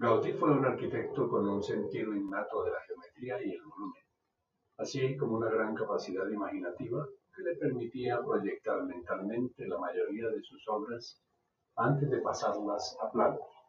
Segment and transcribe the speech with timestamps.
[0.00, 4.02] Gaudí fue un arquitecto con un sentido innato de la geometría y el volumen,
[4.78, 7.06] así como una gran capacidad imaginativa
[7.36, 11.20] que le permitía proyectar mentalmente la mayoría de sus obras
[11.76, 13.59] antes de pasarlas a planos.